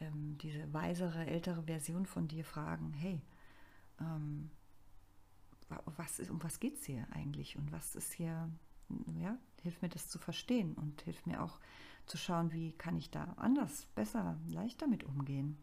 ähm, 0.00 0.36
diese 0.38 0.72
weisere, 0.72 1.26
ältere 1.26 1.62
Version 1.62 2.06
von 2.06 2.26
dir 2.26 2.44
fragen, 2.44 2.92
hey, 2.92 3.20
ähm, 4.00 4.50
was 5.68 6.18
ist, 6.18 6.30
um 6.30 6.42
was 6.42 6.58
geht 6.58 6.76
es 6.76 6.84
hier 6.84 7.06
eigentlich 7.12 7.56
und 7.56 7.70
was 7.70 7.94
ist 7.94 8.12
hier, 8.12 8.50
ja, 9.20 9.38
hilft 9.62 9.82
mir 9.82 9.88
das 9.88 10.08
zu 10.08 10.18
verstehen 10.18 10.74
und 10.74 11.02
hilft 11.02 11.26
mir 11.26 11.42
auch 11.42 11.58
zu 12.06 12.16
schauen, 12.16 12.52
wie 12.52 12.72
kann 12.72 12.96
ich 12.96 13.10
da 13.10 13.34
anders, 13.36 13.86
besser, 13.94 14.38
leichter 14.48 14.86
mit 14.86 15.04
umgehen. 15.04 15.58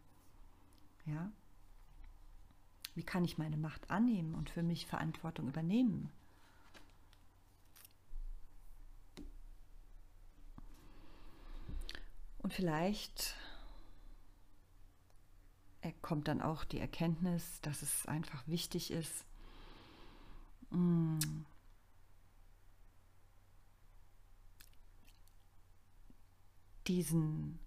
Ja. 1.05 1.31
Wie 2.93 3.03
kann 3.03 3.25
ich 3.25 3.37
meine 3.37 3.57
Macht 3.57 3.89
annehmen 3.89 4.35
und 4.35 4.49
für 4.49 4.63
mich 4.63 4.85
Verantwortung 4.87 5.47
übernehmen? 5.47 6.11
Und 12.39 12.53
vielleicht 12.53 13.35
kommt 16.01 16.27
dann 16.27 16.41
auch 16.41 16.63
die 16.63 16.79
Erkenntnis, 16.79 17.59
dass 17.61 17.81
es 17.81 18.05
einfach 18.05 18.47
wichtig 18.47 18.91
ist, 18.91 19.25
diesen 26.87 27.59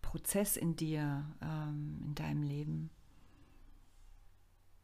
Prozess 0.00 0.56
in 0.56 0.76
dir, 0.76 1.24
ähm, 1.42 2.00
in 2.04 2.14
deinem 2.14 2.42
Leben, 2.42 2.90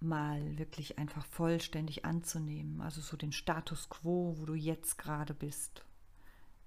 mal 0.01 0.59
wirklich 0.59 0.99
einfach 0.99 1.27
vollständig 1.27 2.05
anzunehmen. 2.05 2.81
Also 2.81 3.01
so 3.01 3.17
den 3.17 3.33
Status 3.33 3.89
quo, 3.89 4.35
wo 4.39 4.47
du 4.47 4.55
jetzt 4.55 4.99
gerade 4.99 5.35
bist. 5.35 5.85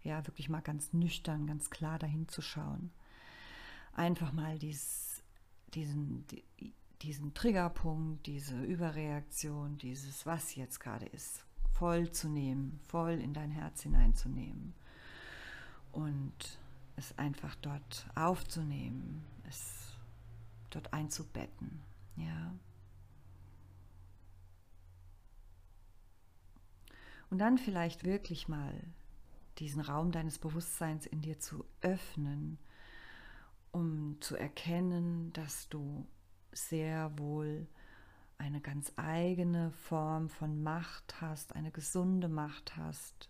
Ja, 0.03 0.25
wirklich 0.27 0.49
mal 0.49 0.61
ganz 0.61 0.93
nüchtern, 0.93 1.47
ganz 1.47 1.69
klar 1.69 1.97
dahin 1.97 2.27
zu 2.27 2.41
schauen. 2.41 2.91
Einfach 3.93 4.31
mal 4.33 4.59
dies, 4.59 5.23
diesen, 5.73 6.27
die, 6.27 6.73
diesen 7.01 7.33
Triggerpunkt, 7.33 8.27
diese 8.27 8.61
Überreaktion, 8.63 9.77
dieses 9.77 10.25
was 10.25 10.55
jetzt 10.55 10.79
gerade 10.79 11.05
ist, 11.07 11.45
voll 11.73 12.11
zu 12.11 12.29
nehmen, 12.29 12.79
voll 12.87 13.13
in 13.13 13.33
dein 13.33 13.51
Herz 13.51 13.81
hineinzunehmen 13.81 14.73
und 15.93 16.59
es 16.95 17.17
einfach 17.17 17.55
dort 17.55 18.05
aufzunehmen, 18.15 19.23
es 19.47 19.93
dort 20.69 20.93
einzubetten, 20.93 21.81
ja. 22.17 22.53
Und 27.29 27.39
dann 27.39 27.57
vielleicht 27.57 28.03
wirklich 28.03 28.47
mal 28.47 28.73
diesen 29.57 29.81
Raum 29.81 30.11
deines 30.11 30.37
Bewusstseins 30.37 31.05
in 31.05 31.21
dir 31.21 31.39
zu 31.39 31.65
öffnen, 31.81 32.59
um 33.71 34.17
zu 34.21 34.35
erkennen, 34.35 35.33
dass 35.33 35.69
du 35.69 36.05
sehr 36.51 37.17
wohl 37.17 37.67
eine 38.37 38.61
ganz 38.61 38.91
eigene 38.97 39.71
Form 39.71 40.29
von 40.29 40.61
Macht 40.61 41.21
hast, 41.21 41.55
eine 41.55 41.71
gesunde 41.71 42.29
Macht 42.29 42.77
hast, 42.77 43.29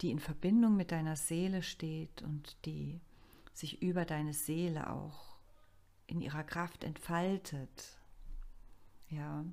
die 0.00 0.10
in 0.10 0.20
Verbindung 0.20 0.76
mit 0.76 0.92
deiner 0.92 1.16
Seele 1.16 1.62
steht 1.62 2.22
und 2.22 2.56
die 2.64 3.00
sich 3.52 3.82
über 3.82 4.04
deine 4.04 4.32
Seele 4.32 4.90
auch 4.90 5.36
in 6.06 6.20
ihrer 6.20 6.44
Kraft 6.44 6.84
entfaltet. 6.84 7.98
Ja. 9.10 9.44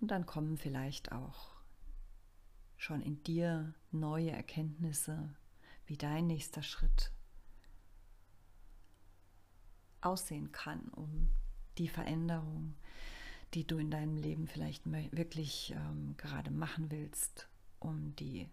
Und 0.00 0.10
dann 0.10 0.26
kommen 0.26 0.56
vielleicht 0.56 1.12
auch 1.12 1.50
schon 2.76 3.02
in 3.02 3.22
dir 3.22 3.72
neue 3.92 4.30
Erkenntnisse, 4.30 5.32
wie 5.86 5.96
dein 5.96 6.26
nächster 6.26 6.62
Schritt 6.62 7.12
aussehen 10.02 10.52
kann, 10.52 10.88
um 10.88 11.30
die 11.78 11.88
Veränderung, 11.88 12.74
die 13.54 13.66
du 13.66 13.78
in 13.78 13.90
deinem 13.90 14.16
Leben 14.16 14.46
vielleicht 14.46 14.82
wirklich 14.86 15.74
ähm, 15.76 16.14
gerade 16.16 16.50
machen 16.50 16.90
willst, 16.90 17.48
um 17.80 18.14
die, 18.16 18.48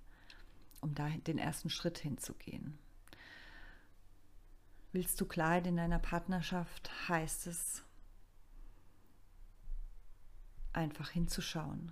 um 0.82 0.94
da 0.94 1.10
den 1.10 1.38
ersten 1.38 1.70
Schritt 1.70 1.98
hinzugehen. 1.98 2.78
Willst 4.92 5.22
du 5.22 5.26
Klarheit 5.26 5.68
in 5.68 5.78
deiner 5.78 6.00
Partnerschaft, 6.00 6.90
heißt 7.08 7.48
es, 7.48 7.84
einfach 10.74 11.10
hinzuschauen. 11.10 11.92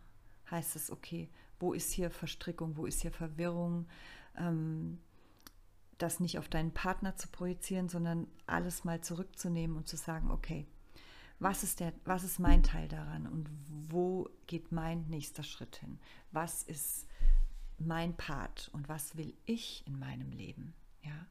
Heißt 0.50 0.76
es, 0.76 0.92
okay, 0.92 1.30
wo 1.60 1.74
ist 1.74 1.92
hier 1.92 2.10
Verstrickung, 2.10 2.78
wo 2.78 2.86
ist 2.86 3.02
hier 3.02 3.12
Verwirrung, 3.12 3.88
ähm, 4.38 5.00
das 5.98 6.20
nicht 6.20 6.38
auf 6.38 6.48
deinen 6.48 6.74
Partner 6.74 7.16
zu 7.16 7.28
projizieren, 7.30 7.90
sondern 7.90 8.28
alles 8.46 8.84
mal 8.84 9.02
zurückzunehmen 9.02 9.78
und 9.78 9.88
zu 9.88 9.98
sagen, 9.98 10.32
okay, 10.32 10.68
was 11.40 11.64
ist, 11.64 11.80
der, 11.80 11.94
was 12.06 12.24
ist 12.24 12.40
mein 12.40 12.64
Teil 12.64 12.88
daran 12.88 13.28
und 13.28 13.50
wo 13.90 14.30
geht 14.48 14.72
mein 14.72 15.08
nächster 15.08 15.44
Schritt 15.44 15.78
hin? 15.78 16.00
Was 16.32 16.64
ist 16.64 17.08
mein 17.78 18.16
Part 18.18 18.70
und 18.74 18.90
was 18.90 19.18
will 19.18 19.36
ich 19.46 19.86
in 19.86 20.00
meinem 20.00 20.32
Leben? 20.32 20.74
Ja? 21.04 21.28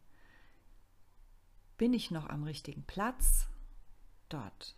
Bin 1.77 1.93
ich 1.93 2.11
noch 2.11 2.29
am 2.29 2.45
richtigen 2.45 2.85
Platz 2.85 3.49
dort? 4.29 4.77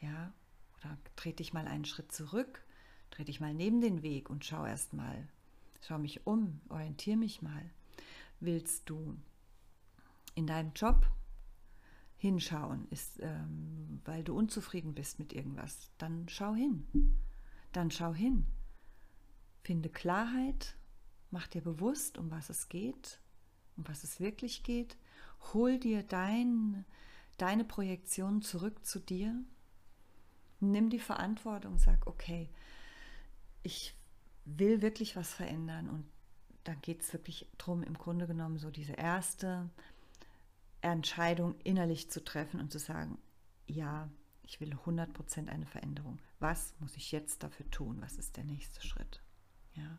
Ja? 0.00 0.32
Oder 0.78 0.96
trete 1.16 1.42
ich 1.42 1.52
mal 1.52 1.66
einen 1.66 1.84
Schritt 1.84 2.12
zurück, 2.12 2.64
trete 3.10 3.30
ich 3.30 3.40
mal 3.40 3.54
neben 3.54 3.80
den 3.80 4.02
Weg 4.02 4.30
und 4.30 4.44
schau 4.44 4.64
erst 4.64 4.92
mal, 4.92 5.28
schau 5.80 5.98
mich 5.98 6.26
um, 6.28 6.60
orientiere 6.68 7.16
mich 7.16 7.42
mal. 7.42 7.70
Willst 8.40 8.88
du 8.88 9.16
in 10.34 10.46
deinem 10.46 10.72
Job 10.74 11.08
hinschauen, 12.16 12.86
ist, 12.90 13.20
ähm, 13.20 14.00
weil 14.04 14.24
du 14.24 14.36
unzufrieden 14.36 14.94
bist 14.94 15.18
mit 15.18 15.32
irgendwas, 15.32 15.90
dann 15.98 16.28
schau 16.28 16.54
hin. 16.54 16.86
Dann 17.72 17.90
schau 17.90 18.14
hin. 18.14 18.46
Finde 19.62 19.88
Klarheit, 19.88 20.76
mach 21.30 21.46
dir 21.46 21.62
bewusst, 21.62 22.18
um 22.18 22.30
was 22.30 22.50
es 22.50 22.68
geht, 22.68 23.20
um 23.76 23.86
was 23.86 24.04
es 24.04 24.20
wirklich 24.20 24.62
geht. 24.62 24.96
Hol 25.52 25.78
dir 25.78 26.02
dein, 26.02 26.84
deine 27.36 27.64
Projektion 27.64 28.42
zurück 28.42 28.84
zu 28.84 28.98
dir 28.98 29.44
nimm 30.60 30.90
die 30.90 30.98
Verantwortung, 30.98 31.78
sag, 31.78 32.06
okay, 32.06 32.48
ich 33.62 33.94
will 34.44 34.82
wirklich 34.82 35.16
was 35.16 35.32
verändern 35.32 35.88
und 35.88 36.04
da 36.68 36.74
geht 36.74 37.00
es 37.00 37.14
wirklich 37.14 37.48
darum, 37.56 37.82
im 37.82 37.96
Grunde 37.96 38.26
genommen 38.26 38.58
so 38.58 38.70
diese 38.70 38.92
erste 38.92 39.70
Entscheidung 40.82 41.54
innerlich 41.64 42.10
zu 42.10 42.22
treffen 42.22 42.60
und 42.60 42.70
zu 42.70 42.78
sagen, 42.78 43.16
ja, 43.66 44.10
ich 44.42 44.60
will 44.60 44.74
100% 44.74 45.48
eine 45.48 45.64
Veränderung. 45.64 46.18
Was 46.40 46.74
muss 46.78 46.94
ich 46.96 47.10
jetzt 47.10 47.42
dafür 47.42 47.70
tun? 47.70 48.02
Was 48.02 48.18
ist 48.18 48.36
der 48.36 48.44
nächste 48.44 48.86
Schritt? 48.86 49.22
Ja. 49.76 49.98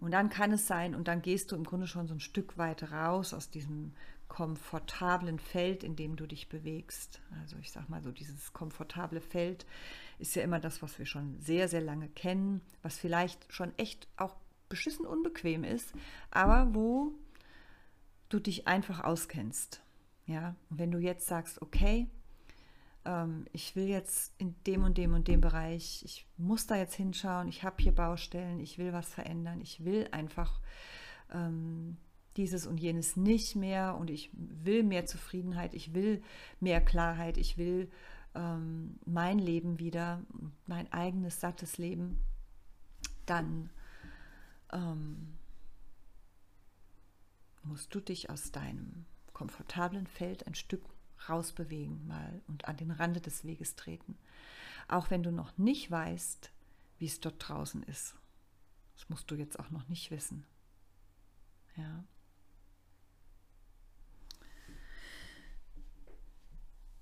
Und 0.00 0.10
dann 0.10 0.28
kann 0.28 0.50
es 0.50 0.66
sein, 0.66 0.96
und 0.96 1.06
dann 1.06 1.22
gehst 1.22 1.52
du 1.52 1.56
im 1.56 1.62
Grunde 1.62 1.86
schon 1.86 2.08
so 2.08 2.14
ein 2.14 2.20
Stück 2.20 2.58
weit 2.58 2.90
raus 2.90 3.32
aus 3.32 3.48
diesem 3.48 3.94
komfortablen 4.26 5.38
Feld, 5.38 5.84
in 5.84 5.94
dem 5.94 6.16
du 6.16 6.26
dich 6.26 6.48
bewegst. 6.48 7.20
Also 7.40 7.56
ich 7.58 7.70
sage 7.70 7.86
mal 7.90 8.02
so, 8.02 8.10
dieses 8.10 8.52
komfortable 8.52 9.20
Feld 9.20 9.66
ist 10.18 10.34
ja 10.34 10.42
immer 10.42 10.58
das, 10.58 10.82
was 10.82 10.98
wir 10.98 11.06
schon 11.06 11.38
sehr, 11.38 11.68
sehr 11.68 11.80
lange 11.80 12.08
kennen, 12.08 12.60
was 12.82 12.98
vielleicht 12.98 13.52
schon 13.52 13.72
echt 13.78 14.08
auch 14.16 14.34
beschissen 14.70 15.04
unbequem 15.04 15.64
ist, 15.64 15.92
aber 16.30 16.74
wo 16.74 17.12
du 18.30 18.38
dich 18.38 18.66
einfach 18.66 19.04
auskennst. 19.04 19.82
Ja, 20.26 20.54
und 20.70 20.78
wenn 20.78 20.90
du 20.90 20.98
jetzt 20.98 21.26
sagst, 21.26 21.60
okay, 21.60 22.06
ähm, 23.04 23.44
ich 23.52 23.76
will 23.76 23.88
jetzt 23.88 24.32
in 24.38 24.54
dem 24.66 24.84
und 24.84 24.96
dem 24.96 25.12
und 25.12 25.28
dem 25.28 25.40
Bereich, 25.40 26.02
ich 26.04 26.26
muss 26.38 26.66
da 26.66 26.76
jetzt 26.76 26.94
hinschauen, 26.94 27.48
ich 27.48 27.64
habe 27.64 27.82
hier 27.82 27.92
Baustellen, 27.92 28.60
ich 28.60 28.78
will 28.78 28.92
was 28.92 29.12
verändern, 29.12 29.60
ich 29.60 29.84
will 29.84 30.08
einfach 30.12 30.60
ähm, 31.32 31.96
dieses 32.36 32.66
und 32.66 32.78
jenes 32.78 33.16
nicht 33.16 33.56
mehr 33.56 33.96
und 33.96 34.08
ich 34.08 34.30
will 34.32 34.84
mehr 34.84 35.04
Zufriedenheit, 35.06 35.74
ich 35.74 35.94
will 35.94 36.22
mehr 36.60 36.80
Klarheit, 36.80 37.36
ich 37.36 37.58
will 37.58 37.90
ähm, 38.34 38.98
mein 39.04 39.38
Leben 39.38 39.78
wieder, 39.78 40.22
mein 40.66 40.92
eigenes 40.92 41.40
sattes 41.40 41.78
Leben, 41.78 42.20
dann 43.26 43.70
ähm, 44.72 45.38
musst 47.62 47.94
du 47.94 48.00
dich 48.00 48.30
aus 48.30 48.52
deinem 48.52 49.06
komfortablen 49.32 50.06
Feld 50.06 50.46
ein 50.46 50.54
Stück 50.54 50.82
rausbewegen 51.28 52.06
mal 52.06 52.42
und 52.48 52.66
an 52.66 52.76
den 52.76 52.90
Rande 52.90 53.20
des 53.20 53.44
Weges 53.44 53.76
treten. 53.76 54.16
Auch 54.88 55.10
wenn 55.10 55.22
du 55.22 55.30
noch 55.30 55.56
nicht 55.58 55.90
weißt, 55.90 56.50
wie 56.98 57.06
es 57.06 57.20
dort 57.20 57.36
draußen 57.38 57.82
ist. 57.84 58.14
Das 58.94 59.08
musst 59.08 59.30
du 59.30 59.34
jetzt 59.34 59.58
auch 59.58 59.70
noch 59.70 59.88
nicht 59.88 60.10
wissen. 60.10 60.44
Ja. 61.76 62.04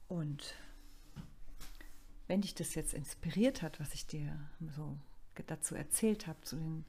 Und 0.09 0.55
wenn 2.27 2.41
dich 2.41 2.55
das 2.55 2.75
jetzt 2.75 2.95
inspiriert 2.95 3.63
hat, 3.63 3.81
was 3.81 3.95
ich 3.95 4.07
dir 4.07 4.39
so 4.77 4.99
dazu 5.47 5.75
erzählt 5.75 6.27
habe, 6.27 6.41
zu 6.43 6.57
den 6.57 6.85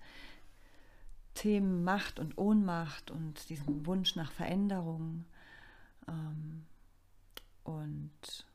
Themen 1.39 1.85
Macht 1.85 2.19
und 2.19 2.37
Ohnmacht 2.37 3.11
und 3.11 3.47
diesem 3.47 3.85
Wunsch 3.85 4.17
nach 4.17 4.29
Veränderung 4.29 5.23
ähm, 6.05 6.65
und 7.63 8.45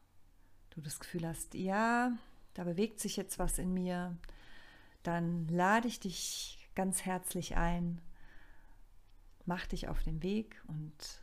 du 0.68 0.82
das 0.82 1.00
Gefühl 1.00 1.26
hast, 1.26 1.54
ja, 1.54 2.12
da 2.52 2.64
bewegt 2.64 3.00
sich 3.00 3.16
jetzt 3.16 3.38
was 3.38 3.58
in 3.58 3.72
mir, 3.72 4.14
dann 5.02 5.48
lade 5.48 5.88
ich 5.88 5.98
dich 5.98 6.68
ganz 6.74 7.06
herzlich 7.06 7.56
ein, 7.56 8.02
mach 9.46 9.64
dich 9.64 9.88
auf 9.88 10.02
den 10.02 10.22
Weg 10.22 10.62
und 10.66 11.22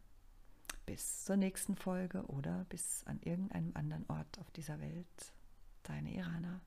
Bis 0.90 1.22
zur 1.24 1.36
nächsten 1.36 1.76
Folge 1.76 2.24
oder 2.26 2.66
bis 2.68 3.04
an 3.04 3.20
irgendeinem 3.22 3.70
anderen 3.74 4.04
Ort 4.08 4.40
auf 4.40 4.50
dieser 4.50 4.80
Welt. 4.80 5.06
Deine 5.84 6.12
Irana. 6.12 6.62